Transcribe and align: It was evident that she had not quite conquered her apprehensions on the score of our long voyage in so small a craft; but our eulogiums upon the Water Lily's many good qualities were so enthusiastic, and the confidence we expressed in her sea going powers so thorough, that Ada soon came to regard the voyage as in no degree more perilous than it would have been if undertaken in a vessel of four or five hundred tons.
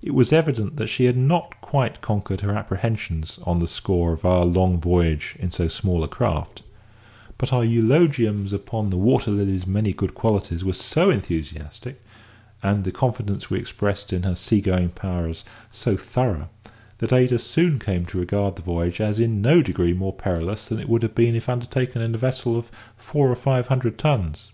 It 0.00 0.14
was 0.14 0.32
evident 0.32 0.76
that 0.76 0.86
she 0.86 1.04
had 1.04 1.18
not 1.18 1.60
quite 1.60 2.00
conquered 2.00 2.40
her 2.40 2.54
apprehensions 2.56 3.38
on 3.44 3.58
the 3.58 3.66
score 3.68 4.14
of 4.14 4.24
our 4.24 4.46
long 4.46 4.80
voyage 4.80 5.36
in 5.38 5.50
so 5.50 5.68
small 5.68 6.02
a 6.02 6.08
craft; 6.08 6.62
but 7.36 7.52
our 7.52 7.62
eulogiums 7.66 8.54
upon 8.54 8.88
the 8.88 8.96
Water 8.96 9.30
Lily's 9.30 9.66
many 9.66 9.92
good 9.92 10.14
qualities 10.14 10.64
were 10.64 10.72
so 10.72 11.10
enthusiastic, 11.10 12.00
and 12.62 12.84
the 12.84 12.90
confidence 12.90 13.50
we 13.50 13.58
expressed 13.58 14.10
in 14.10 14.22
her 14.22 14.34
sea 14.34 14.62
going 14.62 14.88
powers 14.88 15.44
so 15.70 15.98
thorough, 15.98 16.48
that 16.96 17.12
Ada 17.12 17.38
soon 17.38 17.78
came 17.78 18.06
to 18.06 18.16
regard 18.18 18.56
the 18.56 18.62
voyage 18.62 19.02
as 19.02 19.20
in 19.20 19.42
no 19.42 19.60
degree 19.60 19.92
more 19.92 20.14
perilous 20.14 20.64
than 20.64 20.78
it 20.80 20.88
would 20.88 21.02
have 21.02 21.14
been 21.14 21.34
if 21.36 21.46
undertaken 21.46 22.00
in 22.00 22.14
a 22.14 22.16
vessel 22.16 22.56
of 22.56 22.70
four 22.96 23.28
or 23.30 23.36
five 23.36 23.66
hundred 23.66 23.98
tons. 23.98 24.48